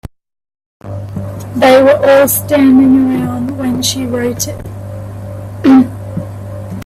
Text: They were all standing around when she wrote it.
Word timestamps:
They 1.57 1.83
were 1.83 1.95
all 2.03 2.27
standing 2.27 3.21
around 3.21 3.55
when 3.55 3.83
she 3.83 4.07
wrote 4.07 4.47
it. 4.47 4.65